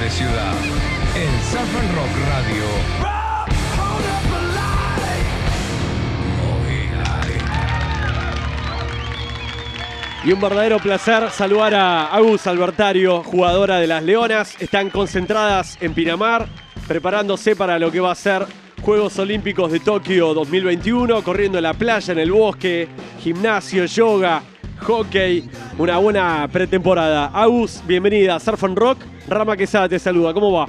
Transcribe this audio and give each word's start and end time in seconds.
de 0.00 0.10
ciudad. 0.10 0.54
En 1.14 1.28
and 1.58 1.94
Rock 1.94 2.08
Radio. 2.28 2.64
Y 10.24 10.32
un 10.32 10.40
verdadero 10.40 10.78
placer 10.78 11.30
saludar 11.30 11.74
a 11.74 12.06
Agus 12.14 12.46
Albertario, 12.46 13.22
jugadora 13.22 13.78
de 13.78 13.86
las 13.86 14.02
Leonas. 14.02 14.56
Están 14.60 14.88
concentradas 14.88 15.76
en 15.80 15.92
Pinamar, 15.92 16.48
preparándose 16.88 17.54
para 17.54 17.78
lo 17.78 17.90
que 17.90 18.00
va 18.00 18.12
a 18.12 18.14
ser 18.14 18.46
Juegos 18.82 19.18
Olímpicos 19.18 19.70
de 19.70 19.80
Tokio 19.80 20.32
2021, 20.32 21.22
corriendo 21.22 21.58
en 21.58 21.64
la 21.64 21.74
playa, 21.74 22.12
en 22.12 22.18
el 22.18 22.32
bosque, 22.32 22.88
gimnasio, 23.20 23.84
yoga, 23.84 24.42
hockey. 24.80 25.48
Una 25.78 25.98
buena 25.98 26.48
pretemporada. 26.50 27.30
Agus, 27.32 27.82
bienvenida 27.86 28.36
a 28.36 28.40
Surf 28.40 28.64
and 28.64 28.76
Rock. 28.76 28.98
Rama 29.28 29.56
Quesada 29.56 29.88
te 29.88 29.98
saluda, 29.98 30.34
¿cómo 30.34 30.52
va? 30.52 30.66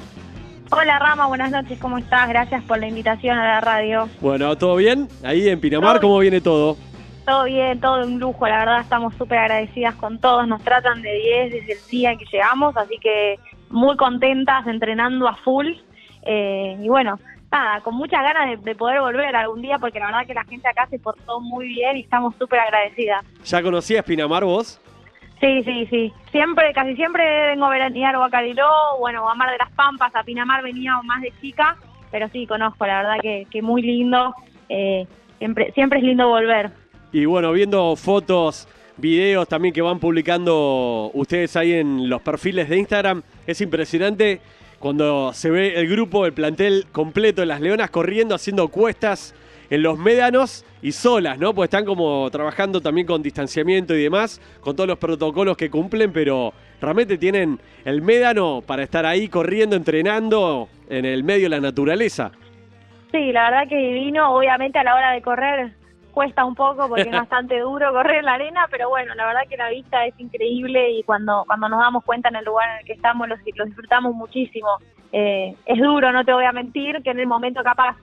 Hola 0.71 0.99
Rama, 0.99 1.27
buenas 1.27 1.51
noches, 1.51 1.77
¿cómo 1.79 1.97
estás? 1.97 2.29
Gracias 2.29 2.63
por 2.63 2.79
la 2.79 2.87
invitación 2.87 3.37
a 3.37 3.43
la 3.43 3.61
radio. 3.61 4.07
Bueno, 4.21 4.55
¿todo 4.57 4.77
bien? 4.77 5.09
Ahí 5.23 5.49
en 5.49 5.59
Pinamar, 5.59 5.99
¿cómo 5.99 6.17
viene 6.19 6.39
todo? 6.39 6.77
Todo 7.25 7.43
bien, 7.43 7.79
todo 7.81 8.05
un 8.05 8.19
lujo, 8.19 8.47
la 8.47 8.59
verdad 8.59 8.81
estamos 8.81 9.13
súper 9.15 9.39
agradecidas 9.39 9.95
con 9.95 10.19
todos, 10.19 10.47
nos 10.47 10.63
tratan 10.63 11.01
de 11.01 11.13
10 11.13 11.51
desde 11.51 11.73
el 11.73 11.79
día 11.89 12.11
en 12.11 12.17
que 12.17 12.25
llegamos, 12.31 12.77
así 12.77 12.97
que 12.99 13.37
muy 13.69 13.97
contentas, 13.97 14.65
entrenando 14.67 15.27
a 15.27 15.35
full. 15.35 15.67
Eh, 16.23 16.77
y 16.81 16.87
bueno, 16.87 17.19
nada, 17.51 17.81
con 17.81 17.95
muchas 17.95 18.23
ganas 18.23 18.49
de, 18.49 18.57
de, 18.57 18.75
poder 18.75 19.01
volver 19.01 19.35
algún 19.35 19.61
día, 19.61 19.77
porque 19.77 19.99
la 19.99 20.07
verdad 20.07 20.25
que 20.25 20.33
la 20.33 20.45
gente 20.45 20.67
acá 20.67 20.87
se 20.89 20.99
portó 20.99 21.39
muy 21.41 21.67
bien 21.67 21.97
y 21.97 22.01
estamos 22.01 22.33
súper 22.37 22.59
agradecidas. 22.59 23.25
¿Ya 23.43 23.61
conocías 23.61 24.05
Pinamar 24.05 24.43
vos? 24.45 24.79
Sí, 25.41 25.63
sí, 25.63 25.87
sí. 25.89 26.13
Siempre, 26.31 26.71
casi 26.73 26.95
siempre 26.95 27.47
vengo 27.47 27.65
a 27.65 27.69
veranear 27.69 28.15
o 28.15 28.23
a 28.23 28.29
Cariló, 28.29 28.69
bueno, 28.99 29.27
a 29.27 29.35
Mar 29.35 29.49
de 29.49 29.57
las 29.57 29.71
Pampas, 29.71 30.15
a 30.15 30.23
Pinamar 30.23 30.63
venía 30.63 30.93
más 31.03 31.21
de 31.21 31.33
chica, 31.41 31.77
pero 32.11 32.29
sí, 32.29 32.45
conozco, 32.45 32.85
la 32.85 32.97
verdad 32.97 33.17
que, 33.21 33.47
que 33.49 33.61
muy 33.61 33.81
lindo. 33.81 34.35
Eh, 34.69 35.07
siempre, 35.39 35.71
siempre 35.73 35.99
es 35.99 36.05
lindo 36.05 36.29
volver. 36.29 36.69
Y 37.11 37.25
bueno, 37.25 37.51
viendo 37.51 37.95
fotos, 37.95 38.67
videos 38.97 39.47
también 39.47 39.73
que 39.73 39.81
van 39.81 39.99
publicando 39.99 41.09
ustedes 41.13 41.55
ahí 41.55 41.73
en 41.73 42.07
los 42.07 42.21
perfiles 42.21 42.69
de 42.69 42.77
Instagram, 42.77 43.23
es 43.47 43.59
impresionante 43.61 44.39
cuando 44.81 45.31
se 45.31 45.51
ve 45.51 45.75
el 45.75 45.87
grupo, 45.87 46.25
el 46.25 46.33
plantel 46.33 46.87
completo 46.91 47.45
las 47.45 47.61
Leonas 47.61 47.91
corriendo, 47.91 48.33
haciendo 48.33 48.67
cuestas 48.69 49.35
en 49.69 49.83
los 49.83 49.97
médanos 49.97 50.65
y 50.81 50.91
solas, 50.91 51.37
¿no? 51.37 51.53
Pues 51.53 51.67
están 51.67 51.85
como 51.85 52.27
trabajando 52.31 52.81
también 52.81 53.05
con 53.05 53.21
distanciamiento 53.21 53.95
y 53.95 54.01
demás, 54.01 54.41
con 54.59 54.75
todos 54.75 54.89
los 54.89 54.97
protocolos 54.97 55.55
que 55.55 55.69
cumplen, 55.69 56.11
pero 56.11 56.51
realmente 56.81 57.19
tienen 57.19 57.59
el 57.85 58.01
médano 58.01 58.63
para 58.65 58.81
estar 58.81 59.05
ahí 59.05 59.29
corriendo, 59.29 59.75
entrenando 59.75 60.67
en 60.89 61.05
el 61.05 61.23
medio 61.23 61.43
de 61.43 61.49
la 61.49 61.61
naturaleza. 61.61 62.31
Sí, 63.11 63.31
la 63.31 63.51
verdad 63.51 63.69
que 63.69 63.77
divino, 63.77 64.33
obviamente 64.33 64.79
a 64.79 64.83
la 64.83 64.95
hora 64.95 65.11
de 65.11 65.21
correr 65.21 65.80
cuesta 66.11 66.45
un 66.45 66.55
poco 66.55 66.87
porque 66.87 67.09
es 67.09 67.11
bastante 67.11 67.59
duro 67.59 67.91
correr 67.91 68.17
en 68.17 68.25
la 68.25 68.33
arena, 68.33 68.67
pero 68.69 68.89
bueno, 68.89 69.15
la 69.15 69.25
verdad 69.25 69.41
que 69.49 69.57
la 69.57 69.69
vista 69.69 70.05
es 70.05 70.13
increíble 70.19 70.91
y 70.91 71.03
cuando, 71.03 71.43
cuando 71.47 71.69
nos 71.69 71.79
damos 71.79 72.03
cuenta 72.03 72.29
en 72.29 72.35
el 72.37 72.45
lugar 72.45 72.69
en 72.69 72.79
el 72.79 72.85
que 72.85 72.93
estamos, 72.93 73.27
los, 73.27 73.39
los 73.55 73.67
disfrutamos 73.67 74.13
muchísimo. 74.13 74.69
Eh, 75.11 75.55
es 75.65 75.79
duro, 75.79 76.11
no 76.11 76.23
te 76.23 76.33
voy 76.33 76.45
a 76.45 76.51
mentir, 76.51 77.01
que 77.03 77.11
en 77.11 77.19
el 77.19 77.27
momento 77.27 77.61
capaz 77.63 77.97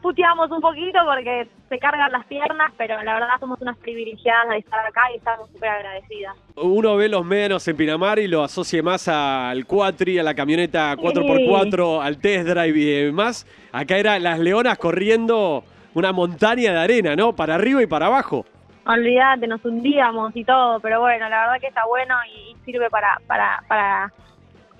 puteamos 0.00 0.50
un 0.50 0.60
poquito 0.60 0.98
porque 1.04 1.48
se 1.68 1.78
cargan 1.78 2.12
las 2.12 2.24
piernas, 2.26 2.72
pero 2.76 3.02
la 3.02 3.14
verdad 3.14 3.28
somos 3.40 3.60
unas 3.60 3.76
privilegiadas 3.78 4.48
de 4.50 4.58
estar 4.58 4.86
acá 4.86 5.02
y 5.12 5.16
estamos 5.16 5.50
súper 5.50 5.68
agradecidas. 5.68 6.36
Uno 6.56 6.96
ve 6.96 7.08
los 7.08 7.24
médanos 7.24 7.66
en 7.68 7.76
Pinamar 7.76 8.18
y 8.18 8.28
lo 8.28 8.42
asocia 8.42 8.82
más 8.82 9.08
al 9.08 9.66
Quatri, 9.66 10.18
a 10.18 10.22
la 10.22 10.34
camioneta 10.34 10.96
4x4, 10.96 12.00
sí. 12.00 12.06
al 12.06 12.18
test 12.18 12.48
drive 12.48 12.78
y 12.78 13.04
demás. 13.04 13.46
Acá 13.72 13.98
era 13.98 14.18
las 14.18 14.38
leonas 14.38 14.78
corriendo 14.78 15.64
una 15.98 16.12
montaña 16.12 16.72
de 16.72 16.78
arena, 16.78 17.16
¿no? 17.16 17.34
Para 17.34 17.56
arriba 17.56 17.82
y 17.82 17.86
para 17.86 18.06
abajo. 18.06 18.44
Olvídate, 18.86 19.46
nos 19.46 19.62
hundíamos 19.64 20.34
y 20.34 20.44
todo, 20.44 20.80
pero 20.80 21.00
bueno, 21.00 21.28
la 21.28 21.40
verdad 21.40 21.60
que 21.60 21.66
está 21.66 21.84
bueno 21.86 22.14
y 22.34 22.56
sirve 22.64 22.88
para, 22.88 23.20
para, 23.26 23.62
para, 23.68 24.12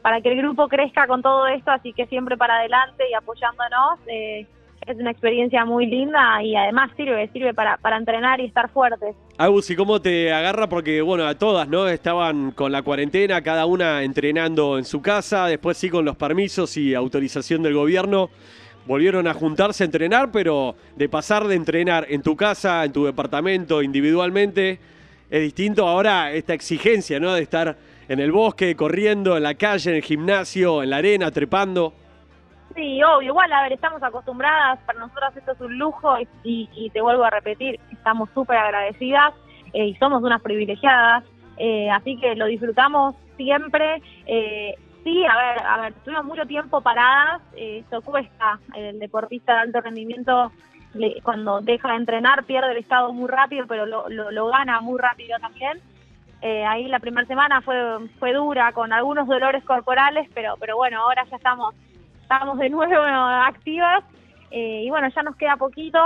para 0.01 0.21
que 0.23 0.33
el 0.33 0.39
grupo 0.39 0.69
crezca 0.69 1.07
con 1.07 1.21
todo 1.21 1.47
esto, 1.47 1.71
así 1.71 1.93
que 1.93 2.07
siempre 2.07 2.37
para 2.37 2.57
adelante 2.57 3.05
y 3.11 3.15
apoyándonos. 3.15 3.99
Eh, 4.07 4.47
es 4.87 4.97
una 4.97 5.11
experiencia 5.11 5.67
muy 5.67 5.85
linda 5.85 6.43
y 6.43 6.57
además 6.57 6.91
sirve, 6.97 7.29
sirve 7.33 7.53
para, 7.53 7.77
para 7.77 7.99
entrenar 7.99 8.41
y 8.41 8.47
estar 8.47 8.71
fuertes. 8.71 9.15
Agus, 9.37 9.69
¿y 9.71 9.77
cómo 9.77 10.01
te 10.01 10.33
agarra? 10.33 10.69
Porque, 10.69 11.03
bueno, 11.03 11.27
a 11.27 11.35
todas, 11.35 11.69
¿no? 11.69 11.87
Estaban 11.89 12.53
con 12.53 12.73
la 12.73 12.81
cuarentena, 12.81 13.43
cada 13.43 13.67
una 13.67 14.03
entrenando 14.03 14.79
en 14.79 14.87
su 14.87 15.03
casa, 15.03 15.47
después 15.47 15.77
sí 15.77 15.91
con 15.91 16.07
los 16.07 16.17
permisos 16.17 16.77
y 16.79 16.95
autorización 16.95 17.63
del 17.63 17.75
gobierno 17.75 18.31
volvieron 18.89 19.27
a 19.29 19.35
juntarse 19.35 19.85
a 19.85 19.87
entrenar, 19.87 20.31
pero 20.33 20.75
de 20.97 21.11
pasar 21.11 21.47
de 21.47 21.55
entrenar 21.55 22.07
en 22.09 22.23
tu 22.23 22.35
casa, 22.35 22.83
en 22.87 22.93
tu 22.93 23.05
departamento, 23.05 23.83
individualmente, 23.83 24.81
es 25.31 25.43
distinto 25.43 25.87
ahora 25.87 26.33
esta 26.33 26.55
exigencia, 26.55 27.21
¿no? 27.21 27.35
De 27.35 27.43
estar 27.43 27.77
en 28.09 28.19
el 28.19 28.33
bosque, 28.33 28.75
corriendo, 28.75 29.37
en 29.37 29.43
la 29.43 29.55
calle, 29.57 29.91
en 29.91 29.97
el 29.97 30.03
gimnasio, 30.03 30.83
en 30.83 30.89
la 30.89 30.97
arena, 30.97 31.31
trepando. 31.31 31.93
Sí, 32.75 33.03
obvio, 33.03 33.29
igual, 33.29 33.53
a 33.53 33.63
ver, 33.65 33.75
estamos 33.75 34.03
acostumbradas, 34.03 34.79
para 34.87 35.01
nosotras 35.01 35.37
esto 35.37 35.53
es 35.53 35.61
un 35.61 35.77
lujo 35.77 36.17
y, 36.43 36.91
te 36.91 37.03
vuelvo 37.03 37.25
a 37.25 37.31
repetir, 37.31 37.79
estamos 37.93 38.31
súper 38.33 38.57
agradecidas 38.57 39.35
eh, 39.75 39.89
y 39.89 39.95
somos 39.97 40.23
unas 40.23 40.41
privilegiadas, 40.41 41.25
eh, 41.59 41.91
así 41.91 42.17
que 42.19 42.35
lo 42.37 42.47
disfrutamos 42.47 43.15
siempre. 43.37 44.01
Eh, 44.27 44.77
sí, 45.09 45.25
a 45.25 45.37
ver, 45.37 45.67
a 45.67 45.81
ver, 45.81 45.93
tuvimos 46.05 46.25
mucho 46.25 46.47
tiempo 46.47 46.81
paradas, 46.81 47.41
eh, 47.57 47.83
eso 47.87 48.03
cuesta. 48.03 48.59
El 48.75 48.99
deportista 48.99 49.55
de 49.55 49.61
alto 49.61 49.81
rendimiento, 49.81 50.53
cuando 51.23 51.61
deja 51.61 51.91
de 51.91 51.97
entrenar, 51.97 52.45
pierde 52.45 52.73
el 52.73 52.79
estado 52.79 53.13
muy 53.13 53.29
rápido, 53.29 53.67
pero 53.67 53.87
lo, 53.87 54.47
gana 54.49 54.81
muy 54.81 54.99
rápido 54.99 55.39
también. 55.41 55.81
Eh, 56.41 56.65
ahí 56.65 56.87
la 56.87 57.01
primera 57.01 57.27
semana 57.27 57.61
fue 57.63 57.75
fue 58.19 58.33
dura, 58.33 58.73
con 58.73 58.93
algunos 58.93 59.27
dolores 59.27 59.65
corporales, 59.65 60.29
pero 60.35 60.55
pero 60.61 60.77
bueno, 60.77 61.01
ahora 61.01 61.25
ya 61.29 61.37
estamos 61.37 61.75
estamos 62.23 62.59
de 62.59 62.69
nuevo 62.71 62.95
activas 63.53 64.05
eh, 64.51 64.83
y 64.85 64.91
bueno, 64.91 65.09
ya 65.09 65.23
nos 65.23 65.37
queda 65.37 65.57
poquito. 65.57 65.99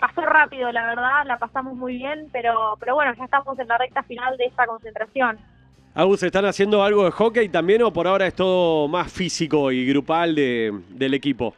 pasó 0.00 0.22
rápido, 0.22 0.70
la 0.72 0.86
verdad, 0.86 1.24
la 1.24 1.38
pasamos 1.38 1.74
muy 1.74 1.96
bien, 1.96 2.28
pero 2.32 2.76
pero 2.80 2.94
bueno, 2.94 3.14
ya 3.14 3.24
estamos 3.24 3.58
en 3.58 3.68
la 3.68 3.78
recta 3.78 4.02
final 4.02 4.36
de 4.36 4.44
esta 4.46 4.66
concentración. 4.66 5.38
Agus, 5.96 6.22
¿están 6.22 6.44
haciendo 6.44 6.82
algo 6.82 7.04
de 7.06 7.10
hockey 7.10 7.48
también 7.48 7.82
o 7.82 7.90
por 7.90 8.06
ahora 8.06 8.26
es 8.26 8.34
todo 8.34 8.86
más 8.86 9.10
físico 9.10 9.72
y 9.72 9.86
grupal 9.86 10.34
de, 10.34 10.70
del 10.90 11.14
equipo? 11.14 11.54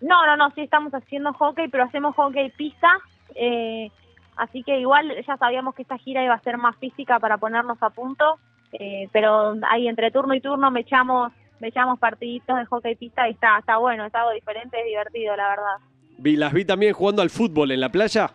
No, 0.00 0.24
no, 0.24 0.36
no, 0.36 0.52
sí 0.54 0.60
estamos 0.60 0.94
haciendo 0.94 1.32
hockey, 1.32 1.66
pero 1.66 1.82
hacemos 1.82 2.14
hockey 2.14 2.50
pista. 2.50 2.96
Eh, 3.34 3.90
así 4.36 4.62
que 4.62 4.78
igual 4.78 5.12
ya 5.26 5.36
sabíamos 5.36 5.74
que 5.74 5.82
esta 5.82 5.98
gira 5.98 6.22
iba 6.22 6.32
a 6.32 6.40
ser 6.42 6.58
más 6.58 6.76
física 6.76 7.18
para 7.18 7.38
ponernos 7.38 7.82
a 7.82 7.90
punto. 7.90 8.38
Eh, 8.72 9.08
pero 9.10 9.56
ahí 9.68 9.88
entre 9.88 10.12
turno 10.12 10.32
y 10.34 10.40
turno 10.40 10.70
me 10.70 10.82
echamos, 10.82 11.32
me 11.58 11.66
echamos 11.66 11.98
partiditos 11.98 12.56
de 12.56 12.66
hockey 12.66 12.94
pista 12.94 13.26
y 13.26 13.32
está, 13.32 13.58
está 13.58 13.78
bueno, 13.78 14.06
es 14.06 14.14
algo 14.14 14.30
diferente, 14.30 14.78
es 14.78 14.86
divertido, 14.86 15.34
la 15.34 15.48
verdad. 15.48 15.76
Vi, 16.18 16.36
¿Las 16.36 16.52
vi 16.52 16.64
también 16.64 16.92
jugando 16.92 17.20
al 17.20 17.30
fútbol 17.30 17.72
en 17.72 17.80
la 17.80 17.88
playa? 17.88 18.30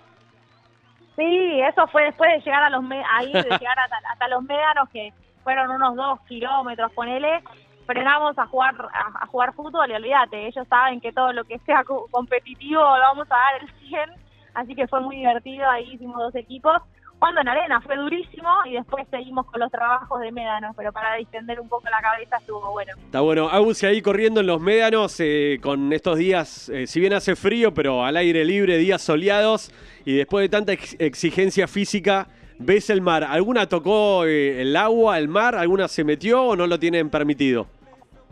Sí, 1.16 1.62
eso 1.62 1.88
fue 1.88 2.04
después 2.04 2.30
de 2.34 2.42
llegar 2.42 2.64
a 2.64 2.70
los 2.70 2.84
ahí, 3.14 3.32
de 3.32 3.44
llegar 3.44 3.80
hasta, 3.80 3.98
hasta 4.12 4.28
los 4.28 4.44
médanos 4.44 4.90
que 4.90 5.14
fueron 5.48 5.72
unos 5.72 5.96
dos 5.96 6.20
kilómetros, 6.28 6.92
ponele, 6.92 7.42
frenamos 7.86 8.38
a 8.38 8.46
jugar 8.48 8.76
a, 8.94 9.26
jugar 9.28 9.54
fútbol 9.54 9.90
y 9.90 9.94
olvídate, 9.94 10.46
ellos 10.46 10.68
saben 10.68 11.00
que 11.00 11.14
todo 11.14 11.32
lo 11.32 11.46
que 11.46 11.58
sea 11.60 11.86
competitivo 11.86 12.82
lo 12.82 13.00
vamos 13.00 13.28
a 13.32 13.36
dar 13.36 13.64
el 13.64 13.88
100, 13.88 14.10
así 14.56 14.76
que 14.76 14.90
fue 14.90 15.00
muy 15.00 15.16
divertido, 15.16 15.66
ahí 15.70 15.94
hicimos 15.94 16.18
dos 16.18 16.36
equipos, 16.36 16.82
jugando 17.18 17.40
en 17.40 17.48
arena, 17.48 17.80
fue 17.80 17.96
durísimo 17.96 18.50
y 18.66 18.74
después 18.74 19.08
seguimos 19.10 19.46
con 19.46 19.62
los 19.62 19.72
trabajos 19.72 20.20
de 20.20 20.34
médanos, 20.34 20.76
pero 20.76 20.92
para 20.92 21.16
distender 21.16 21.62
un 21.62 21.70
poco 21.70 21.88
la 21.90 22.02
cabeza 22.02 22.36
estuvo 22.42 22.70
bueno. 22.74 22.92
Está 23.06 23.22
bueno, 23.22 23.48
Agus 23.48 23.82
ahí 23.86 24.02
corriendo 24.02 24.42
en 24.42 24.48
los 24.48 24.60
médanos 24.60 25.16
eh, 25.22 25.60
con 25.64 25.94
estos 25.94 26.18
días, 26.18 26.68
eh, 26.68 26.88
si 26.88 27.00
bien 27.00 27.14
hace 27.14 27.38
frío, 27.38 27.74
pero 27.74 28.04
al 28.04 28.18
aire 28.18 28.44
libre, 28.44 28.76
días 28.76 29.02
soleados 29.02 29.72
y 30.04 30.18
después 30.18 30.44
de 30.44 30.50
tanta 30.50 30.74
ex 30.74 30.98
exigencia 31.00 31.70
física, 31.70 32.28
¿Ves 32.60 32.90
el 32.90 33.02
mar? 33.02 33.24
¿Alguna 33.24 33.68
tocó 33.68 34.26
eh, 34.26 34.62
el 34.62 34.76
agua, 34.76 35.18
el 35.18 35.28
mar? 35.28 35.56
¿Alguna 35.56 35.88
se 35.88 36.04
metió 36.04 36.44
o 36.44 36.56
no 36.56 36.66
lo 36.66 36.80
tienen 36.80 37.10
permitido? 37.10 37.68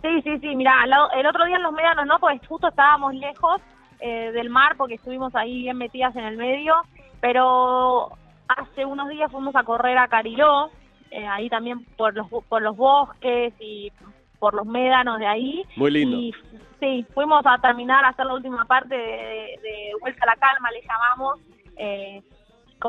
Sí, 0.02 0.22
sí, 0.24 0.40
sí. 0.40 0.56
Mira, 0.56 0.74
el 1.16 1.26
otro 1.26 1.46
día 1.46 1.58
en 1.58 1.64
los 1.64 1.74
médanos 1.74 2.06
no, 2.06 2.20
pues 2.20 2.40
justo 2.48 2.68
estábamos 2.68 3.14
lejos 3.16 3.62
eh, 4.00 4.32
del 4.34 4.50
mar 4.50 4.76
porque 4.78 4.96
estuvimos 4.96 5.34
ahí 5.36 5.64
bien 5.64 5.78
metidas 5.78 6.16
en 6.16 6.26
el 6.26 6.38
medio. 6.38 6.76
Pero 7.22 8.10
hace 8.48 8.86
unos 8.86 9.10
días 9.10 9.32
fuimos 9.32 9.56
a 9.56 9.64
correr 9.64 9.98
a 9.98 10.08
Cariló, 10.08 10.70
eh, 11.12 11.26
ahí 11.26 11.50
también 11.50 11.86
por 11.98 12.16
los, 12.16 12.28
por 12.50 12.62
los 12.62 12.76
bosques 12.76 13.54
y 13.60 13.92
por 14.40 14.54
los 14.54 14.66
médanos 14.66 15.20
de 15.20 15.28
ahí. 15.28 15.64
Muy 15.76 15.92
lindo. 15.92 16.18
Y, 16.18 16.34
sí, 16.80 17.06
fuimos 17.14 17.44
a 17.46 17.60
terminar, 17.60 18.04
a 18.06 18.10
hacer 18.10 18.26
la 18.26 18.34
última 18.34 18.66
parte 18.66 18.96
de, 18.96 19.02
de, 19.02 19.60
de 19.64 19.92
Vuelta 20.02 20.24
a 20.24 20.28
la 20.28 20.36
Calma, 20.36 20.72
le 20.72 20.82
llamamos. 20.82 21.40
Eh, 21.78 22.22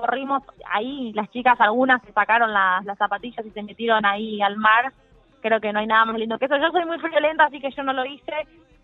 corrimos 0.01 0.43
ahí, 0.71 1.13
las 1.15 1.31
chicas 1.31 1.61
algunas 1.61 2.03
se 2.03 2.13
sacaron 2.13 2.53
las, 2.53 2.85
las 2.85 2.99
zapatillas 2.99 3.45
y 3.47 3.51
se 3.51 3.63
metieron 3.63 4.05
ahí 4.05 4.41
al 4.43 4.57
mar, 4.57 4.93
creo 5.41 5.61
que 5.61 5.73
no 5.73 5.79
hay 5.79 5.87
nada 5.87 6.05
más 6.05 6.17
lindo 6.19 6.39
que 6.39 6.45
eso. 6.47 6.57
Yo 6.57 6.71
soy 6.71 6.85
muy 6.85 6.99
friolenta, 6.99 7.45
así 7.45 7.61
que 7.61 7.71
yo 7.71 7.83
no 7.83 7.93
lo 7.93 8.05
hice, 8.05 8.33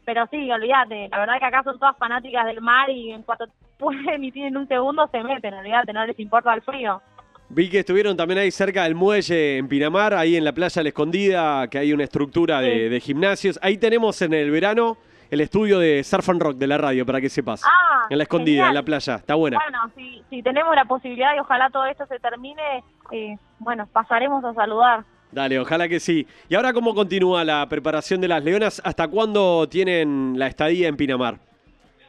pero 0.04 0.26
sí, 0.30 0.50
olvídate, 0.50 1.08
la 1.10 1.18
verdad 1.18 1.38
que 1.38 1.44
acá 1.46 1.62
son 1.62 1.78
todas 1.78 1.96
fanáticas 1.98 2.46
del 2.46 2.60
mar 2.60 2.88
y 2.90 3.10
en 3.12 3.22
cuanto 3.22 3.46
pueden 3.78 4.24
y 4.24 4.32
tienen 4.32 4.56
un 4.56 4.68
segundo 4.68 5.08
se 5.12 5.22
meten, 5.22 5.54
olvídate, 5.54 5.92
no 5.92 6.06
les 6.06 6.18
importa 6.18 6.54
el 6.54 6.62
frío. 6.62 7.00
Vi 7.48 7.68
que 7.68 7.80
estuvieron 7.80 8.16
también 8.16 8.38
ahí 8.38 8.50
cerca 8.50 8.84
del 8.84 8.94
muelle 8.94 9.58
en 9.58 9.68
Pinamar, 9.68 10.14
ahí 10.14 10.36
en 10.36 10.44
la 10.44 10.52
playa 10.52 10.82
La 10.82 10.88
Escondida, 10.88 11.68
que 11.68 11.78
hay 11.78 11.92
una 11.92 12.04
estructura 12.04 12.60
de, 12.62 12.72
Sí. 12.72 12.88
de 12.88 13.00
gimnasios. 13.00 13.58
Ahí 13.62 13.76
tenemos 13.76 14.22
en 14.22 14.32
el 14.32 14.50
verano 14.50 14.96
el 15.32 15.40
estudio 15.40 15.78
de 15.78 16.04
Surf 16.04 16.28
and 16.28 16.42
Rock 16.42 16.56
de 16.56 16.66
la 16.66 16.76
radio, 16.76 17.06
para 17.06 17.18
que 17.18 17.30
sepas. 17.30 17.62
Ah, 17.64 18.06
en 18.10 18.18
la 18.18 18.24
Escondida, 18.24 18.56
genial. 18.56 18.68
en 18.68 18.74
la 18.74 18.82
playa. 18.82 19.14
Está 19.14 19.34
buena. 19.34 19.58
Bueno, 19.64 19.90
si, 19.96 20.22
si 20.28 20.42
tenemos 20.42 20.74
la 20.76 20.84
posibilidad 20.84 21.34
y 21.34 21.38
ojalá 21.38 21.70
todo 21.70 21.86
esto 21.86 22.04
se 22.04 22.18
termine, 22.18 22.84
eh, 23.12 23.38
bueno, 23.58 23.86
pasaremos 23.90 24.44
a 24.44 24.52
saludar. 24.52 25.04
Dale, 25.30 25.58
ojalá 25.58 25.88
que 25.88 26.00
sí. 26.00 26.26
¿Y 26.50 26.54
ahora 26.54 26.74
cómo 26.74 26.94
continúa 26.94 27.44
la 27.44 27.66
preparación 27.66 28.20
de 28.20 28.28
las 28.28 28.44
leonas? 28.44 28.82
¿Hasta 28.84 29.08
cuándo 29.08 29.66
tienen 29.70 30.34
la 30.38 30.48
estadía 30.48 30.86
en 30.88 30.98
Pinamar? 30.98 31.38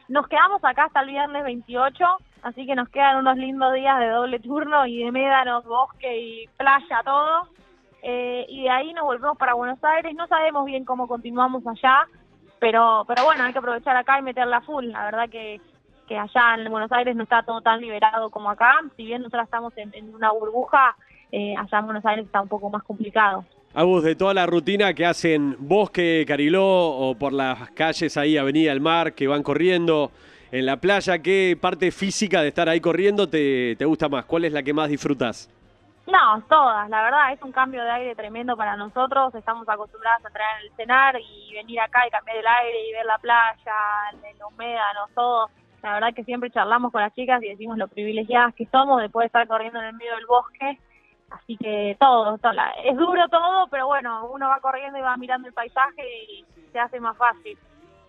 Nos 0.08 0.28
quedamos 0.28 0.62
acá 0.62 0.84
hasta 0.84 1.00
el 1.00 1.08
viernes 1.08 1.44
28, 1.44 2.04
así 2.42 2.66
que 2.66 2.74
nos 2.74 2.90
quedan 2.90 3.16
unos 3.16 3.38
lindos 3.38 3.72
días 3.72 4.00
de 4.00 4.08
doble 4.08 4.38
turno 4.40 4.84
y 4.86 5.02
de 5.02 5.10
médanos, 5.10 5.64
bosque 5.64 6.14
y 6.14 6.46
playa, 6.58 7.00
todo. 7.02 7.48
Eh, 8.02 8.44
y 8.50 8.64
de 8.64 8.68
ahí 8.68 8.92
nos 8.92 9.04
volvemos 9.04 9.38
para 9.38 9.54
Buenos 9.54 9.82
Aires. 9.82 10.14
No 10.14 10.26
sabemos 10.26 10.66
bien 10.66 10.84
cómo 10.84 11.08
continuamos 11.08 11.66
allá, 11.66 12.06
pero 12.64 13.04
pero 13.06 13.26
bueno, 13.26 13.44
hay 13.44 13.52
que 13.52 13.58
aprovechar 13.58 13.94
acá 13.94 14.18
y 14.18 14.22
meterla 14.22 14.62
full. 14.62 14.86
La 14.86 15.04
verdad 15.04 15.28
que, 15.28 15.60
que 16.08 16.16
allá 16.16 16.54
en 16.56 16.70
Buenos 16.70 16.90
Aires 16.92 17.14
no 17.14 17.24
está 17.24 17.42
todo 17.42 17.60
tan 17.60 17.78
liberado 17.78 18.30
como 18.30 18.48
acá. 18.48 18.72
Si 18.96 19.04
bien 19.04 19.20
nosotros 19.20 19.44
estamos 19.44 19.74
en, 19.76 20.14
una 20.14 20.32
burbuja, 20.32 20.96
eh, 21.30 21.54
allá 21.58 21.78
en 21.80 21.84
Buenos 21.84 22.06
Aires 22.06 22.24
está 22.24 22.40
un 22.40 22.48
poco 22.48 22.70
más 22.70 22.82
complicado. 22.82 23.44
Agus, 23.74 24.02
de 24.02 24.16
toda 24.16 24.32
la 24.32 24.46
rutina 24.46 24.94
que 24.94 25.04
hacen 25.04 25.56
Bosque, 25.58 26.24
Cariló 26.26 26.64
o 26.64 27.14
por 27.16 27.34
las 27.34 27.70
calles 27.72 28.16
ahí, 28.16 28.38
Avenida 28.38 28.70
del 28.70 28.80
Mar, 28.80 29.12
que 29.12 29.26
van 29.26 29.42
corriendo 29.42 30.10
en 30.50 30.64
la 30.64 30.78
playa, 30.78 31.18
¿qué 31.18 31.58
parte 31.60 31.90
física 31.90 32.40
de 32.40 32.48
estar 32.48 32.70
ahí 32.70 32.80
corriendo 32.80 33.28
te, 33.28 33.76
te 33.76 33.84
gusta 33.84 34.08
más? 34.08 34.24
¿Cuál 34.24 34.46
es 34.46 34.54
la 34.54 34.62
que 34.62 34.72
más 34.72 34.88
disfrutas? 34.88 35.50
No, 36.06 36.42
todas, 36.50 36.88
la 36.90 37.02
verdad, 37.02 37.32
es 37.32 37.40
un 37.42 37.50
cambio 37.52 37.82
de 37.82 37.90
aire 37.90 38.14
tremendo 38.14 38.56
para 38.56 38.76
nosotros. 38.76 39.34
Estamos 39.34 39.66
acostumbradas 39.68 40.22
a 40.24 40.28
entrar 40.28 40.46
en 40.60 40.66
el 40.66 40.76
cenar 40.76 41.16
y 41.18 41.54
venir 41.54 41.80
acá 41.80 42.06
y 42.06 42.10
cambiar 42.10 42.36
el 42.36 42.46
aire 42.46 42.88
y 42.88 42.92
ver 42.92 43.06
la 43.06 43.16
playa, 43.18 43.74
el- 44.12 44.38
los 44.38 44.52
médanos, 44.52 45.10
todo. 45.14 45.48
La 45.82 45.94
verdad 45.94 46.14
que 46.14 46.24
siempre 46.24 46.50
charlamos 46.50 46.92
con 46.92 47.00
las 47.00 47.14
chicas 47.14 47.42
y 47.42 47.48
decimos 47.48 47.78
lo 47.78 47.88
privilegiadas 47.88 48.54
que 48.54 48.66
somos 48.66 49.00
después 49.00 49.22
de 49.24 49.26
estar 49.28 49.46
corriendo 49.48 49.78
en 49.80 49.86
el 49.86 49.94
medio 49.94 50.14
del 50.16 50.26
bosque. 50.26 50.78
Así 51.30 51.56
que 51.56 51.96
todo, 51.98 52.36
todo 52.38 52.52
la- 52.52 52.70
es 52.84 52.96
duro 52.96 53.26
todo, 53.28 53.66
pero 53.68 53.86
bueno, 53.86 54.26
uno 54.30 54.48
va 54.48 54.60
corriendo 54.60 54.98
y 54.98 55.02
va 55.02 55.16
mirando 55.16 55.48
el 55.48 55.54
paisaje 55.54 56.02
y 56.28 56.44
se 56.70 56.78
hace 56.78 57.00
más 57.00 57.16
fácil. 57.16 57.58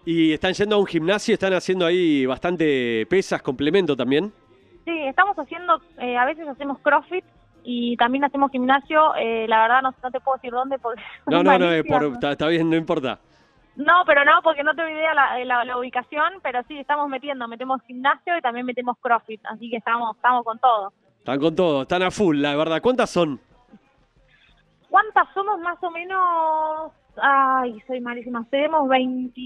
¿Y 0.05 0.33
están 0.33 0.53
yendo 0.53 0.75
a 0.75 0.79
un 0.79 0.85
gimnasio? 0.85 1.33
¿Están 1.33 1.53
haciendo 1.53 1.85
ahí 1.85 2.25
bastante 2.25 3.05
pesas, 3.09 3.41
complemento 3.41 3.95
también? 3.95 4.31
Sí, 4.83 5.01
estamos 5.07 5.35
haciendo, 5.39 5.81
eh, 5.97 6.15
a 6.17 6.25
veces 6.25 6.47
hacemos 6.47 6.77
CrossFit 6.79 7.25
y 7.65 7.97
también 7.97 8.23
hacemos 8.23 8.51
gimnasio. 8.51 9.15
Eh, 9.15 9.47
la 9.47 9.61
verdad 9.63 9.81
no, 9.81 9.93
no 10.01 10.11
te 10.11 10.19
puedo 10.19 10.37
decir 10.37 10.51
dónde 10.51 10.79
porque... 10.79 11.01
No, 11.25 11.43
no, 11.43 11.57
no, 11.57 11.65
malísima. 11.65 11.99
por, 11.99 12.13
está, 12.13 12.31
está 12.31 12.47
bien, 12.47 12.69
no 12.69 12.75
importa. 12.75 13.19
No, 13.75 14.03
pero 14.05 14.23
no, 14.23 14.41
porque 14.41 14.63
no 14.63 14.73
tengo 14.73 14.89
idea 14.89 15.13
la, 15.13 15.43
la, 15.43 15.65
la 15.65 15.77
ubicación, 15.77 16.35
pero 16.41 16.61
sí, 16.67 16.79
estamos 16.79 17.09
metiendo, 17.09 17.47
metemos 17.47 17.81
gimnasio 17.81 18.37
y 18.37 18.41
también 18.41 18.65
metemos 18.65 18.97
CrossFit, 19.01 19.41
así 19.47 19.69
que 19.69 19.77
estamos, 19.77 20.15
estamos 20.15 20.45
con 20.45 20.57
todo. 20.59 20.93
Están 21.17 21.39
con 21.39 21.55
todo, 21.55 21.81
están 21.81 22.03
a 22.03 22.11
full, 22.11 22.37
la 22.37 22.55
verdad. 22.55 22.81
¿Cuántas 22.81 23.09
son? 23.09 23.39
¿Cuántas 24.89 25.27
somos 25.33 25.59
más 25.59 25.77
o 25.83 25.91
menos? 25.91 26.91
Ay, 27.17 27.81
soy 27.87 27.99
malísima, 27.99 28.45
seremos 28.49 28.87
20, 28.87 29.41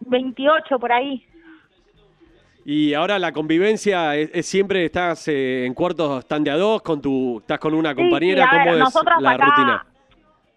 28 0.00 0.78
por 0.78 0.90
ahí. 0.90 1.24
Y 2.64 2.94
ahora 2.94 3.18
la 3.18 3.32
convivencia 3.32 4.14
es, 4.16 4.30
es 4.34 4.46
siempre 4.46 4.84
estás 4.84 5.26
eh, 5.28 5.64
en 5.66 5.74
cuartos, 5.74 6.20
están 6.20 6.44
de 6.44 6.50
a 6.50 6.56
dos, 6.56 6.82
con 6.82 7.00
tu, 7.00 7.38
estás 7.40 7.58
con 7.58 7.74
una 7.74 7.94
compañera, 7.94 8.48
sí, 8.50 8.56
ver, 8.56 8.64
¿cómo 8.80 8.88
es 8.88 9.22
la 9.22 9.30
acá- 9.30 9.44
rutina? 9.46 9.86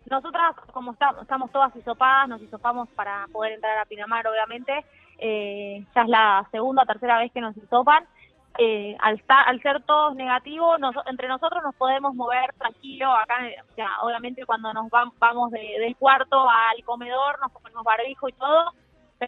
Nosotras, 0.10 0.56
como 0.74 0.92
está- 0.92 1.16
estamos 1.22 1.50
todas 1.52 1.74
hisopadas, 1.76 2.28
nos 2.28 2.42
hisopamos 2.42 2.90
para 2.90 3.26
poder 3.32 3.54
entrar 3.54 3.78
a 3.80 3.86
Pinamar, 3.86 4.28
obviamente. 4.28 4.86
Eh, 5.18 5.86
ya 5.96 6.02
es 6.02 6.10
la 6.10 6.46
segunda 6.52 6.84
o 6.84 6.86
tercera 6.86 7.18
vez 7.20 7.32
que 7.32 7.40
nos 7.42 7.56
hisopan. 7.56 8.06
Eh, 8.60 8.96
al, 9.00 9.16
estar- 9.16 9.48
al 9.48 9.60
ser 9.62 9.82
todos 9.84 10.14
negativos, 10.16 10.80
nos- 10.80 10.96
entre 11.08 11.28
nosotros 11.30 11.64
nos 11.64 11.74
podemos 11.76 12.14
mover 12.14 12.54
tranquilo. 12.60 13.12
Acá, 13.16 13.48
eh, 13.48 13.56
o 13.72 13.74
sea, 13.76 13.88
obviamente, 14.02 14.46
cuando 14.46 14.72
nos 14.74 14.88
vam- 14.92 15.14
vamos 15.18 15.50
de- 15.52 15.78
del 15.80 15.96
cuarto 15.96 16.48
al 16.50 16.84
comedor, 16.84 17.40
nos 17.42 17.52
ponemos 17.54 17.84
barbijo 17.84 18.28
y 18.30 18.34
todo, 18.34 18.74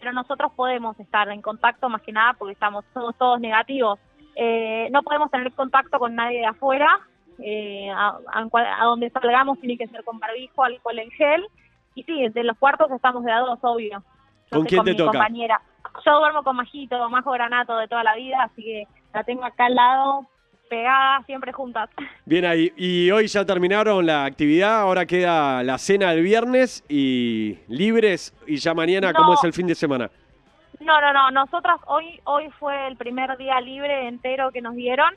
pero 0.00 0.12
nosotros 0.12 0.52
podemos 0.54 0.98
estar 1.00 1.28
en 1.28 1.42
contacto 1.42 1.88
más 1.88 2.02
que 2.02 2.12
nada 2.12 2.34
porque 2.34 2.52
estamos 2.52 2.84
todos, 2.92 3.16
todos 3.16 3.40
negativos. 3.40 3.98
Eh, 4.34 4.88
no 4.90 5.02
podemos 5.02 5.30
tener 5.30 5.52
contacto 5.52 5.98
con 5.98 6.14
nadie 6.14 6.40
de 6.40 6.46
afuera. 6.46 7.00
Eh, 7.38 7.90
a, 7.90 8.16
a 8.32 8.48
a 8.80 8.84
donde 8.84 9.10
salgamos 9.10 9.60
tiene 9.60 9.76
que 9.76 9.86
ser 9.88 10.02
con 10.04 10.18
barbijo, 10.18 10.62
alcohol 10.64 10.98
en 10.98 11.10
gel. 11.10 11.46
Y 11.94 12.02
sí, 12.04 12.28
de 12.28 12.44
los 12.44 12.56
cuartos 12.58 12.90
estamos 12.90 13.24
de 13.24 13.32
a 13.32 13.38
dos, 13.40 13.58
obvio. 13.62 14.02
Yo 14.50 14.58
¿Con 14.58 14.66
quién 14.66 14.84
te 14.84 14.90
mi 14.92 14.96
toca? 14.96 15.12
compañera. 15.12 15.60
Yo 16.04 16.18
duermo 16.18 16.42
con 16.42 16.56
Majito, 16.56 17.08
Majo 17.08 17.30
Granato 17.32 17.76
de 17.78 17.88
toda 17.88 18.04
la 18.04 18.14
vida, 18.14 18.42
así 18.42 18.62
que 18.62 18.84
la 19.14 19.24
tengo 19.24 19.44
acá 19.44 19.66
al 19.66 19.74
lado, 19.74 20.26
pegada, 20.68 21.22
siempre 21.26 21.52
juntas. 21.52 21.88
Bien 22.24 22.44
ahí. 22.44 22.72
Y 22.76 23.10
hoy 23.10 23.26
ya 23.26 23.44
terminaron 23.44 24.04
la 24.06 24.24
actividad, 24.24 24.80
ahora 24.80 25.06
queda 25.06 25.62
la 25.62 25.78
cena 25.78 26.10
del 26.12 26.22
viernes 26.22 26.84
y 26.88 27.58
libres. 27.68 28.34
Y 28.46 28.56
ya 28.56 28.74
mañana, 28.74 29.12
No. 29.12 29.18
¿cómo 29.18 29.34
es 29.34 29.44
el 29.44 29.52
fin 29.52 29.66
de 29.66 29.74
semana? 29.74 30.10
No, 30.80 31.00
no, 31.00 31.12
no. 31.12 31.30
Nosotras 31.30 31.78
hoy 31.86 32.20
hoy 32.24 32.48
fue 32.58 32.86
el 32.88 32.96
primer 32.96 33.36
día 33.36 33.60
libre 33.60 34.08
entero 34.08 34.52
que 34.52 34.60
nos 34.60 34.74
dieron, 34.74 35.14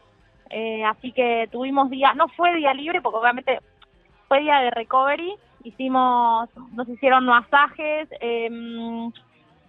eh, 0.49 0.83
así 0.85 1.11
que 1.11 1.47
tuvimos 1.51 1.89
día. 1.89 2.13
No 2.13 2.27
fue 2.29 2.55
día 2.55 2.73
libre 2.73 3.01
porque 3.01 3.17
obviamente 3.19 3.59
fue 4.27 4.39
día 4.41 4.59
de 4.61 4.71
recovery. 4.71 5.35
Hicimos, 5.63 6.49
nos 6.71 6.87
hicieron 6.87 7.25
masajes, 7.25 8.07
em, 8.21 9.11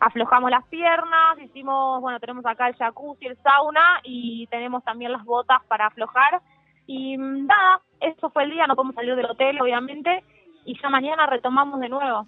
aflojamos 0.00 0.50
las 0.50 0.64
piernas, 0.66 1.38
hicimos, 1.42 2.00
bueno, 2.00 2.18
tenemos 2.18 2.44
acá 2.46 2.68
el 2.68 2.74
jacuzzi, 2.76 3.26
el 3.26 3.36
sauna 3.42 4.00
y 4.02 4.46
tenemos 4.48 4.82
también 4.82 5.12
las 5.12 5.24
botas 5.24 5.58
para 5.68 5.86
aflojar. 5.86 6.40
Y 6.86 7.16
mm, 7.18 7.46
nada, 7.46 7.80
eso 8.00 8.30
fue 8.30 8.44
el 8.44 8.50
día. 8.50 8.66
No 8.66 8.74
podemos 8.76 8.94
salir 8.94 9.14
del 9.14 9.26
hotel, 9.26 9.60
obviamente, 9.60 10.24
y 10.64 10.80
ya 10.80 10.88
mañana 10.88 11.26
retomamos 11.26 11.78
de 11.80 11.88
nuevo. 11.88 12.26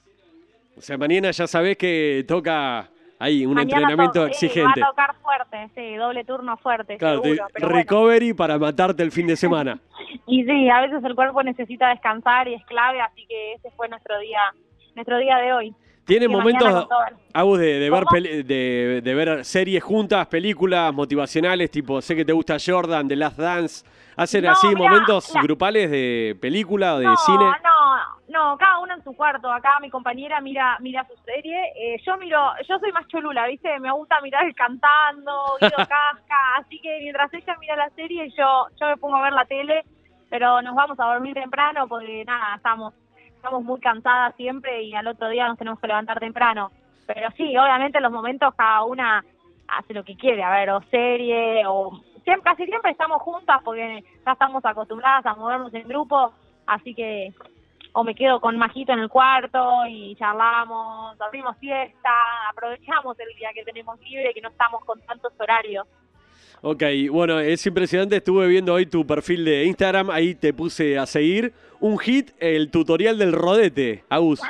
O 0.76 0.80
sea, 0.80 0.96
mañana 0.96 1.30
ya 1.30 1.46
sabés 1.46 1.76
que 1.76 2.24
toca 2.28 2.88
ahí 3.18 3.44
un 3.46 3.54
Mañana 3.54 3.80
entrenamiento 3.80 4.20
to- 4.20 4.26
eh, 4.26 4.30
exigente. 4.30 4.80
va 4.80 4.86
a 4.86 4.90
tocar 4.90 5.14
fuerte, 5.16 5.70
sí, 5.74 5.94
doble 5.96 6.24
turno 6.24 6.56
fuerte, 6.56 6.96
Claro, 6.96 7.20
te- 7.20 7.30
seguro. 7.34 7.48
pero 7.52 7.66
bueno. 7.68 7.78
recovery 7.80 8.32
para 8.34 8.58
matarte 8.58 9.02
el 9.02 9.12
fin 9.12 9.26
de 9.26 9.36
semana. 9.36 9.78
Y 10.26 10.44
sí, 10.44 10.70
a 10.70 10.80
veces 10.82 11.02
el 11.04 11.14
cuerpo 11.14 11.42
necesita 11.42 11.88
descansar 11.88 12.46
y 12.48 12.54
es 12.54 12.64
clave, 12.66 13.00
así 13.00 13.26
que 13.26 13.54
ese 13.54 13.70
fue 13.72 13.88
nuestro 13.88 14.18
día, 14.20 14.40
nuestro 14.94 15.18
día 15.18 15.36
de 15.36 15.52
hoy. 15.52 15.74
¿Tienen 16.04 16.30
Y 16.30 16.34
mañana 16.36 16.64
momentos. 16.70 16.88
Agus, 17.34 17.58
de, 17.60 17.78
de 17.78 17.90
ver 17.90 18.04
peli- 18.10 18.42
de, 18.42 19.00
de 19.02 19.14
ver 19.14 19.44
series 19.44 19.82
juntas, 19.82 20.26
películas 20.26 20.92
motivacionales, 20.92 21.70
tipo, 21.70 22.00
sé 22.02 22.14
que 22.16 22.24
te 22.24 22.32
gusta 22.32 22.56
Jordan, 22.64 23.08
The 23.08 23.16
Last 23.16 23.38
Dance? 23.38 23.86
¿Hacen 24.16 24.44
No, 24.44 24.50
así 24.52 24.66
mirá, 24.66 24.78
momentos 24.78 25.34
la- 25.34 25.40
grupales 25.42 25.90
de 25.90 26.36
película 26.40 26.94
o 26.96 26.98
de 26.98 27.06
no, 27.06 27.16
cine? 27.16 27.44
no, 27.44 27.96
no, 28.28 28.58
cada 28.58 28.80
uno 28.80 28.92
en 28.94 29.02
su 29.04 29.14
cuarto. 29.14 29.50
Acá 29.50 29.78
mi 29.80 29.88
compañera 29.88 30.40
mira 30.42 30.76
mira 30.80 31.06
su 31.06 31.14
serie. 31.24 31.72
Eh, 31.76 31.96
yo 32.04 32.18
miro, 32.18 32.38
yo 32.68 32.78
soy 32.78 32.92
más 32.92 33.06
cholula, 33.08 33.46
¿viste? 33.46 33.78
Me 33.80 33.90
gusta 33.92 34.20
mirar 34.20 34.44
el 34.44 34.54
cantando, 34.54 35.32
Guido 35.60 35.76
Casca, 35.76 36.56
así 36.58 36.78
que 36.80 36.98
mientras 37.00 37.32
ella 37.32 37.56
mira 37.60 37.76
la 37.76 37.88
serie, 37.90 38.28
yo 38.36 38.66
yo 38.78 38.86
me 38.88 38.96
pongo 38.98 39.16
a 39.16 39.22
ver 39.22 39.32
la 39.32 39.46
tele, 39.46 39.82
pero 40.28 40.60
nos 40.60 40.74
vamos 40.74 41.00
a 41.00 41.04
dormir 41.06 41.32
temprano 41.34 41.88
porque 41.88 42.24
nada, 42.26 42.56
estamos 42.56 42.92
estamos 43.42 43.64
muy 43.64 43.80
cansadas 43.80 44.36
siempre 44.36 44.84
y 44.84 44.94
al 44.94 45.08
otro 45.08 45.28
día 45.28 45.48
nos 45.48 45.58
tenemos 45.58 45.80
que 45.80 45.88
levantar 45.88 46.20
temprano. 46.20 46.70
Pero 47.08 47.28
sí, 47.36 47.56
obviamente 47.56 47.98
en 47.98 48.04
los 48.04 48.12
momentos 48.12 48.54
cada 48.54 48.84
una 48.84 49.24
hace 49.66 49.92
lo 49.92 50.04
que 50.04 50.14
quiere, 50.16 50.44
a 50.44 50.50
ver, 50.52 50.70
o 50.70 50.80
serie, 50.82 51.64
o 51.66 51.90
siempre, 52.22 52.44
casi 52.44 52.66
siempre 52.66 52.92
estamos 52.92 53.20
juntas 53.20 53.60
porque 53.64 54.04
ya 54.24 54.32
estamos 54.32 54.64
acostumbradas 54.64 55.26
a 55.26 55.34
movernos 55.34 55.74
en 55.74 55.88
grupo, 55.88 56.32
así 56.68 56.94
que 56.94 57.32
o 57.94 58.04
me 58.04 58.14
quedo 58.14 58.40
con 58.40 58.56
Majito 58.56 58.92
en 58.92 59.00
el 59.00 59.08
cuarto 59.08 59.86
y 59.88 60.14
charlamos, 60.14 61.18
dormimos 61.18 61.56
siesta, 61.58 62.10
aprovechamos 62.48 63.18
el 63.18 63.36
día 63.36 63.50
que 63.52 63.64
tenemos 63.64 64.00
libre, 64.02 64.32
que 64.32 64.40
no 64.40 64.50
estamos 64.50 64.84
con 64.84 65.00
tantos 65.00 65.32
horarios. 65.40 65.88
Ok, 66.60 66.82
bueno, 67.10 67.40
es 67.40 67.66
impresionante. 67.66 68.16
Estuve 68.16 68.46
viendo 68.46 68.74
hoy 68.74 68.86
tu 68.86 69.06
perfil 69.06 69.44
de 69.44 69.64
Instagram. 69.64 70.10
Ahí 70.10 70.34
te 70.34 70.52
puse 70.52 70.98
a 70.98 71.06
seguir. 71.06 71.52
Un 71.80 71.98
hit, 71.98 72.30
el 72.38 72.70
tutorial 72.70 73.18
del 73.18 73.32
rodete, 73.32 74.04
Agus. 74.08 74.40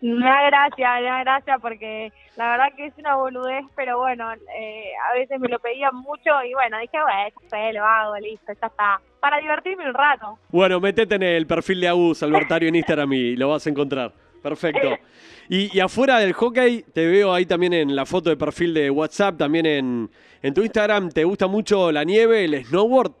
Me 0.00 0.24
da 0.24 0.46
gracia, 0.46 0.94
me 0.96 1.02
da 1.02 1.20
gracia 1.20 1.58
porque 1.58 2.12
la 2.36 2.50
verdad 2.50 2.66
que 2.76 2.86
es 2.86 2.94
una 2.98 3.16
boludez, 3.16 3.64
pero 3.74 3.98
bueno, 3.98 4.32
eh, 4.32 4.92
a 5.10 5.14
veces 5.14 5.38
me 5.38 5.48
lo 5.48 5.58
pedían 5.58 5.94
mucho 5.94 6.30
y 6.48 6.54
bueno, 6.54 6.78
dije, 6.78 6.98
bueno, 7.02 7.30
ya 7.42 7.48
sé, 7.50 7.72
lo 7.72 7.84
hago, 7.84 8.16
listo, 8.16 8.52
ya 8.60 8.66
está. 8.66 9.00
Para 9.20 9.38
divertirme 9.38 9.88
un 9.88 9.94
rato. 9.94 10.38
Bueno, 10.48 10.80
metete 10.80 11.16
en 11.16 11.22
el 11.22 11.46
perfil 11.46 11.80
de 11.80 11.88
Agus 11.88 12.22
Albertario 12.22 12.68
en 12.68 12.76
Instagram 12.76 13.12
y 13.12 13.36
lo 13.36 13.50
vas 13.50 13.66
a 13.66 13.70
encontrar. 13.70 14.12
Perfecto. 14.46 14.96
Y, 15.48 15.76
y 15.76 15.80
afuera 15.80 16.18
del 16.18 16.32
hockey, 16.32 16.84
te 16.94 17.04
veo 17.06 17.32
ahí 17.32 17.46
también 17.46 17.72
en 17.72 17.96
la 17.96 18.06
foto 18.06 18.30
de 18.30 18.36
perfil 18.36 18.74
de 18.74 18.90
WhatsApp, 18.90 19.36
también 19.36 19.66
en, 19.66 20.10
en 20.40 20.54
tu 20.54 20.62
Instagram. 20.62 21.10
¿Te 21.10 21.24
gusta 21.24 21.48
mucho 21.48 21.90
la 21.90 22.04
nieve, 22.04 22.44
el 22.44 22.64
snowboard? 22.64 23.12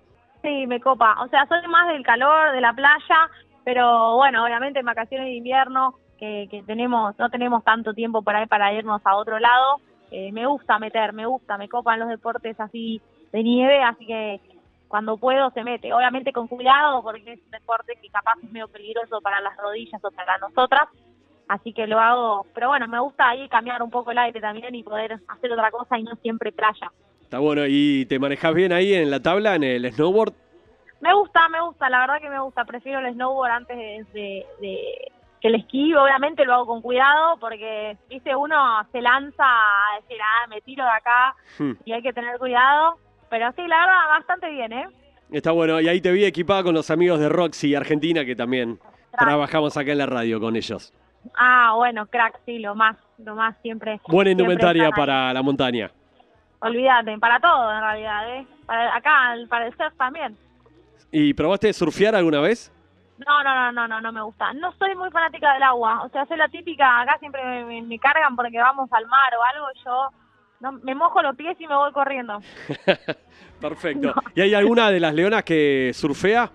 Sí, 0.42 0.66
me 0.68 0.80
copa. 0.80 1.16
O 1.24 1.28
sea, 1.28 1.44
soy 1.48 1.66
más 1.68 1.88
del 1.88 2.04
calor, 2.04 2.52
de 2.52 2.60
la 2.60 2.72
playa, 2.72 3.28
pero 3.64 4.14
bueno, 4.14 4.44
obviamente 4.44 4.78
en 4.78 4.86
vacaciones 4.86 5.26
de 5.26 5.34
invierno, 5.34 5.96
que, 6.16 6.46
que 6.48 6.62
tenemos 6.62 7.18
no 7.18 7.28
tenemos 7.28 7.64
tanto 7.64 7.92
tiempo 7.92 8.22
por 8.22 8.36
ahí 8.36 8.46
para 8.46 8.72
irnos 8.72 9.02
a 9.04 9.16
otro 9.16 9.40
lado, 9.40 9.80
eh, 10.12 10.30
me 10.30 10.46
gusta 10.46 10.78
meter, 10.78 11.12
me 11.12 11.26
gusta, 11.26 11.58
me 11.58 11.68
copan 11.68 11.98
los 11.98 12.08
deportes 12.08 12.58
así 12.60 13.02
de 13.32 13.42
nieve, 13.42 13.82
así 13.82 14.06
que 14.06 14.40
cuando 14.86 15.16
puedo 15.16 15.50
se 15.50 15.64
mete. 15.64 15.92
Obviamente 15.92 16.32
con 16.32 16.46
cuidado, 16.46 17.02
porque 17.02 17.32
es 17.32 17.40
un 17.44 17.50
deporte 17.50 17.98
que 18.00 18.08
capaz 18.08 18.34
es 18.42 18.50
medio 18.52 18.68
peligroso 18.68 19.20
para 19.20 19.40
las 19.40 19.56
rodillas 19.56 20.02
o 20.04 20.10
para 20.12 20.38
nosotras, 20.38 20.88
así 21.48 21.72
que 21.72 21.86
lo 21.86 21.98
hago, 21.98 22.46
pero 22.54 22.68
bueno, 22.68 22.88
me 22.88 23.00
gusta 23.00 23.28
ahí 23.28 23.48
cambiar 23.48 23.82
un 23.82 23.90
poco 23.90 24.10
el 24.10 24.18
aire 24.18 24.40
también 24.40 24.74
y 24.74 24.82
poder 24.82 25.18
hacer 25.28 25.52
otra 25.52 25.70
cosa 25.70 25.98
y 25.98 26.02
no 26.02 26.14
siempre 26.16 26.52
playa. 26.52 26.90
Está 27.22 27.38
bueno. 27.38 27.62
¿Y 27.66 28.06
te 28.06 28.18
manejas 28.18 28.54
bien 28.54 28.72
ahí 28.72 28.94
en 28.94 29.10
la 29.10 29.20
tabla, 29.20 29.54
en 29.56 29.64
el 29.64 29.92
snowboard? 29.92 30.32
Me 31.00 31.12
gusta, 31.14 31.48
me 31.48 31.60
gusta, 31.60 31.90
la 31.90 32.00
verdad 32.00 32.20
que 32.20 32.30
me 32.30 32.40
gusta, 32.40 32.64
prefiero 32.64 33.00
el 33.00 33.12
snowboard 33.14 33.50
antes 33.50 33.76
de, 33.76 34.04
de- 34.12 34.46
de- 34.60 35.12
que 35.40 35.48
el 35.48 35.56
esquí, 35.56 35.92
obviamente 35.94 36.44
lo 36.46 36.54
hago 36.54 36.66
con 36.66 36.80
cuidado 36.80 37.36
porque, 37.38 37.96
viste, 38.08 38.34
uno 38.34 38.56
se 38.90 39.02
lanza 39.02 39.44
a 39.44 40.00
decir, 40.00 40.16
ah, 40.22 40.46
me 40.48 40.60
tiro 40.62 40.82
de 40.84 40.90
acá 40.90 41.34
Hmm. 41.58 41.72
y 41.84 41.92
hay 41.92 42.00
que 42.02 42.12
tener 42.14 42.38
cuidado, 42.38 42.96
pero 43.28 43.50
sí, 43.52 43.62
la 43.66 43.76
verdad, 43.80 44.08
bastante 44.08 44.48
bien, 44.50 44.72
¿eh? 44.72 44.86
Está 45.30 45.50
bueno. 45.52 45.78
Y 45.80 45.88
ahí 45.88 46.00
te 46.00 46.10
vi 46.12 46.24
equipada 46.24 46.62
con 46.62 46.74
los 46.74 46.90
amigos 46.90 47.20
de 47.20 47.28
Roxy 47.28 47.74
Argentina, 47.74 48.24
que 48.24 48.34
también 48.36 48.78
trabajamos 49.18 49.76
acá 49.76 49.92
en 49.92 49.98
la 49.98 50.06
radio 50.06 50.40
con 50.40 50.56
ellos. 50.56 50.92
Ah, 51.36 51.72
bueno, 51.76 52.06
crack, 52.06 52.40
sí, 52.44 52.58
lo 52.58 52.74
más, 52.74 52.96
lo 53.18 53.34
más 53.34 53.56
siempre. 53.62 54.00
Buena 54.08 54.30
indumentaria 54.30 54.90
para 54.90 55.32
la 55.32 55.42
montaña. 55.42 55.90
Olvídate, 56.60 57.18
para 57.18 57.38
todo 57.40 57.72
en 57.72 57.80
realidad, 57.80 58.36
¿eh? 58.36 58.46
Para, 58.66 58.96
acá, 58.96 59.34
para 59.48 59.66
el 59.66 59.76
surf 59.76 59.94
también. 59.96 60.36
¿Y 61.12 61.34
probaste 61.34 61.72
surfear 61.72 62.14
alguna 62.16 62.40
vez? 62.40 62.72
No, 63.18 63.42
no, 63.44 63.54
no, 63.54 63.72
no, 63.72 63.88
no, 63.88 64.00
no 64.00 64.12
me 64.12 64.22
gusta. 64.22 64.52
No 64.54 64.72
soy 64.72 64.94
muy 64.94 65.10
fanática 65.10 65.54
del 65.54 65.62
agua. 65.62 66.02
O 66.04 66.08
sea, 66.10 66.26
soy 66.26 66.36
la 66.36 66.48
típica, 66.48 67.00
acá 67.00 67.16
siempre 67.18 67.42
me, 67.44 67.64
me- 67.64 67.82
me 67.82 67.98
cargan 67.98 68.36
porque 68.36 68.58
vamos 68.58 68.90
al 68.92 69.06
mar 69.06 69.32
o 69.38 69.42
algo, 69.54 69.66
yo 69.84 70.08
no, 70.60 70.72
me 70.82 70.94
mojo 70.94 71.22
los 71.22 71.36
pies 71.36 71.56
y 71.60 71.66
me 71.66 71.74
voy 71.76 71.92
corriendo. 71.92 72.40
Perfecto. 73.60 74.12
¿Y 74.34 74.40
hay 74.40 74.54
alguna 74.54 74.90
de 74.90 75.00
las 75.00 75.14
leonas 75.14 75.44
que 75.44 75.92
surfea? 75.94 76.50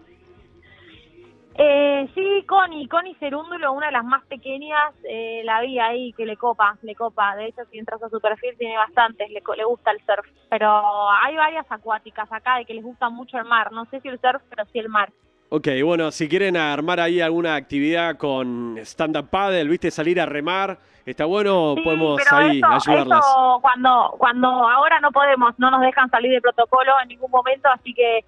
Eh, 1.56 2.10
sí, 2.16 2.46
Connie, 2.48 2.88
Connie 2.88 3.16
Cerúndulo, 3.20 3.74
una 3.74 3.88
de 3.88 3.92
las 3.92 4.06
más 4.06 4.24
pequeñas, 4.26 4.94
eh, 5.04 5.42
la 5.44 5.60
vi 5.62 5.80
ahí 5.80 6.14
que 6.14 6.26
le 6.26 6.38
copa, 6.38 6.78
le 6.82 6.96
copa. 6.96 7.36
De 7.36 7.48
hecho, 7.48 7.62
si 7.72 7.78
entras 7.78 8.02
a 8.02 8.10
su 8.10 8.20
perfil 8.22 8.56
tiene 8.58 8.78
bastantes, 8.78 9.30
le, 9.30 9.42
le 9.58 9.64
gusta 9.66 9.92
el 9.92 10.00
surf. 10.06 10.26
Pero 10.50 11.10
hay 11.24 11.36
varias 11.36 11.66
acuáticas 11.70 12.32
acá 12.32 12.58
de 12.58 12.66
que 12.66 12.74
les 12.74 12.84
gusta 12.84 13.10
mucho 13.10 13.38
el 13.38 13.46
mar. 13.46 13.72
No 13.72 13.86
sé 13.86 14.00
si 14.00 14.08
el 14.08 14.20
surf, 14.20 14.42
pero 14.50 14.66
sí 14.72 14.80
el 14.80 14.90
mar. 14.90 15.12
Ok, 15.50 15.68
bueno, 15.84 16.12
si 16.12 16.30
quieren 16.30 16.56
armar 16.56 17.02
ahí 17.02 17.20
alguna 17.20 17.56
actividad 17.56 18.16
con 18.18 18.78
stand-up 18.86 19.30
paddle, 19.30 19.66
viste, 19.66 19.92
salir 19.92 20.22
a 20.22 20.26
remar, 20.26 20.78
está 21.06 21.26
bueno, 21.26 21.74
Sí, 21.76 21.82
podemos 21.84 22.22
pero 22.24 22.38
ahí 22.42 22.60
eso, 22.60 22.68
ayudarlas. 22.90 23.20
eso 23.20 23.60
cuando, 23.62 24.16
cuando 24.18 24.48
ahora 24.48 25.02
no 25.02 25.12
podemos, 25.12 25.54
no 25.60 25.70
nos 25.70 25.82
dejan 25.82 26.10
salir 26.10 26.32
de 26.32 26.40
protocolo 26.40 26.94
en 27.02 27.10
ningún 27.10 27.30
momento, 27.30 27.68
así 27.68 27.94
que 27.94 28.24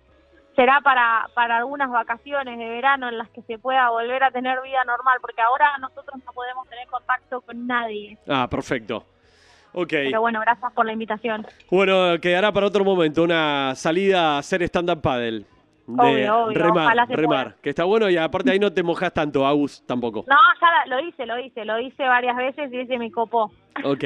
será 0.55 0.81
para, 0.81 1.27
para 1.33 1.57
algunas 1.57 1.89
vacaciones 1.89 2.57
de 2.57 2.69
verano 2.69 3.09
en 3.09 3.17
las 3.17 3.29
que 3.29 3.41
se 3.43 3.57
pueda 3.57 3.89
volver 3.89 4.23
a 4.23 4.31
tener 4.31 4.61
vida 4.61 4.83
normal, 4.85 5.17
porque 5.21 5.41
ahora 5.41 5.77
nosotros 5.79 6.21
no 6.25 6.31
podemos 6.31 6.67
tener 6.69 6.87
contacto 6.87 7.41
con 7.41 7.67
nadie. 7.67 8.17
Ah, 8.27 8.47
perfecto. 8.49 9.05
Ok. 9.73 9.89
Pero 9.89 10.21
bueno, 10.21 10.39
gracias 10.41 10.71
por 10.73 10.85
la 10.85 10.93
invitación. 10.93 11.45
Bueno, 11.69 12.19
quedará 12.21 12.51
para 12.51 12.67
otro 12.67 12.83
momento 12.83 13.23
una 13.23 13.73
salida 13.75 14.35
a 14.35 14.37
hacer 14.39 14.61
stand-up 14.63 15.01
paddle. 15.01 15.45
De 15.85 16.01
Obvio, 16.01 16.45
obvio, 16.45 16.57
remar, 16.59 16.95
remar. 17.09 17.25
pueda. 17.25 17.61
Que 17.61 17.69
está 17.69 17.83
bueno 17.83 18.09
y 18.09 18.15
aparte 18.15 18.51
ahí 18.51 18.59
no 18.59 18.71
te 18.71 18.81
mojas 18.83 19.11
tanto, 19.11 19.45
Agus, 19.45 19.83
tampoco. 19.85 20.23
No, 20.29 20.37
ya 20.61 20.85
lo 20.95 21.05
hice, 21.05 21.25
lo 21.25 21.37
hice, 21.37 21.65
lo 21.65 21.77
hice 21.77 22.03
varias 22.03 22.37
veces 22.37 22.71
y 22.71 22.79
ese 22.79 22.97
me 22.97 23.11
copó. 23.11 23.51
Ok. 23.83 24.03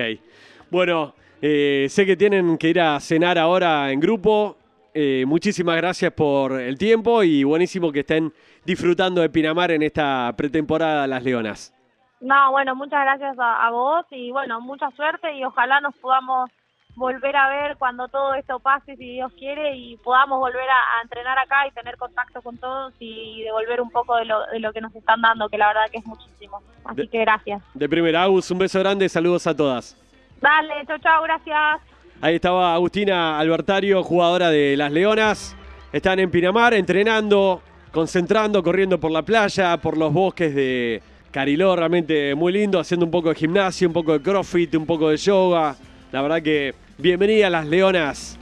Bueno, 0.71 1.13
eh, 1.39 1.85
sé 1.89 2.05
que 2.07 2.17
tienen 2.17 2.57
que 2.57 2.69
ir 2.69 2.81
a 2.81 2.99
cenar 2.99 3.37
ahora 3.37 3.91
en 3.91 3.99
grupo. 3.99 4.57
Eh, 4.99 5.25
muchísimas 5.27 5.77
gracias 5.77 6.11
por 6.11 6.59
el 6.59 6.75
tiempo 6.75 7.21
y 7.21 7.43
buenísimo 7.43 7.91
que 7.91 7.99
estén 7.99 8.33
disfrutando 8.65 9.21
de 9.21 9.29
Pinamar 9.29 9.69
en 9.69 9.83
esta 9.83 10.33
pretemporada 10.35 11.03
de 11.03 11.07
Las 11.07 11.23
Leonas. 11.23 11.71
No, 12.19 12.49
bueno, 12.49 12.75
muchas 12.75 13.01
gracias 13.03 13.37
a, 13.37 13.67
a 13.67 13.69
vos 13.69 14.07
y 14.09 14.31
bueno, 14.31 14.59
mucha 14.59 14.89
suerte 14.95 15.31
y 15.35 15.43
ojalá 15.43 15.81
nos 15.81 15.95
podamos 15.97 16.49
volver 16.95 17.35
a 17.35 17.47
ver 17.47 17.77
cuando 17.77 18.07
todo 18.07 18.33
esto 18.33 18.57
pase, 18.59 18.95
si 18.95 19.11
Dios 19.13 19.31
quiere, 19.37 19.75
y 19.75 19.97
podamos 19.97 20.39
volver 20.39 20.67
a, 20.67 20.97
a 20.97 21.01
entrenar 21.03 21.37
acá 21.37 21.67
y 21.67 21.71
tener 21.73 21.95
contacto 21.95 22.41
con 22.41 22.57
todos 22.57 22.91
y 22.97 23.43
devolver 23.43 23.79
un 23.81 23.91
poco 23.91 24.15
de 24.15 24.25
lo, 24.25 24.47
de 24.47 24.59
lo 24.59 24.73
que 24.73 24.81
nos 24.81 24.95
están 24.95 25.21
dando, 25.21 25.47
que 25.47 25.59
la 25.59 25.67
verdad 25.67 25.91
que 25.91 25.99
es 25.99 26.05
muchísimo. 26.07 26.59
Así 26.85 27.01
De- 27.01 27.07
que 27.07 27.19
gracias. 27.19 27.61
De 27.75 27.87
primera, 27.87 28.23
Agus, 28.23 28.49
un 28.49 28.57
beso 28.57 28.79
grande, 28.79 29.07
saludos 29.09 29.45
a 29.45 29.55
todas. 29.55 29.95
Dale, 30.41 30.73
chau, 30.87 30.97
chau, 30.97 31.21
gracias. 31.21 31.81
Ahí 32.19 32.35
estaba 32.35 32.73
Agustina 32.73 33.39
Albertario, 33.39 34.03
jugadora 34.03 34.49
de 34.49 34.75
Las 34.75 34.91
Leonas. 34.91 35.55
Están 35.93 36.19
en 36.19 36.31
Pinamar 36.31 36.73
entrenando, 36.73 37.61
concentrando, 37.91 38.63
corriendo 38.63 38.99
por 38.99 39.11
la 39.11 39.21
playa, 39.21 39.77
por 39.77 39.97
los 39.97 40.11
bosques 40.11 40.55
de 40.55 41.01
Cariló, 41.31 41.75
realmente 41.75 42.33
muy 42.33 42.53
lindo, 42.53 42.79
haciendo 42.79 43.05
un 43.05 43.11
poco 43.11 43.29
de 43.29 43.35
gimnasio, 43.35 43.87
un 43.87 43.93
poco 43.93 44.13
de 44.13 44.21
crossfit, 44.21 44.73
un 44.75 44.87
poco 44.87 45.09
de 45.09 45.17
yoga. 45.17 45.75
La 46.11 46.21
verdad 46.23 46.41
que 46.41 46.73
bienvenida 46.97 47.47
a 47.47 47.49
Las 47.51 47.67
Leonas 47.67 48.37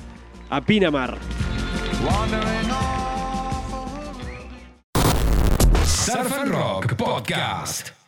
a 0.50 0.62
Pinamar. 0.62 1.18
Surf 5.84 6.46
Rock 6.46 6.96
Podcast. 6.96 8.05